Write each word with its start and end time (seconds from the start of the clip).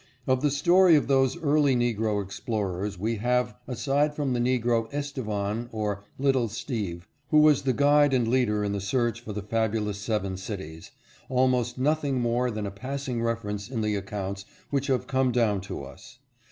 Of 0.25 0.41
the 0.41 0.49
story 0.49 0.95
of 0.95 1.05
those 1.05 1.37
earlier 1.37 1.77
Negro 1.77 2.23
explorers 2.23 2.97
we 2.97 3.17
have, 3.17 3.53
aside 3.67 4.15
from 4.15 4.33
the 4.33 4.39
Negro 4.39 4.91
Estevan 4.91 5.69
or 5.71 6.03
"little 6.17 6.47
Steve," 6.47 7.07
who 7.29 7.37
was 7.37 7.61
the 7.61 7.73
guide 7.73 8.11
and 8.11 8.27
leader 8.27 8.63
in 8.63 8.71
the 8.71 8.81
search 8.81 9.21
for 9.21 9.31
the 9.31 9.43
fabulous 9.43 9.99
seven 9.99 10.37
cities, 10.37 10.89
almost 11.29 11.77
nothing 11.77 12.19
more 12.19 12.49
than 12.49 12.65
a 12.65 12.71
passing 12.71 13.21
reference 13.21 13.69
in 13.69 13.81
the 13.81 13.93
accounts 13.93 14.43
which 14.71 14.87
have 14.87 15.05
come 15.05 15.31
down 15.31 15.61
to 15.61 15.83
us. 15.83 16.17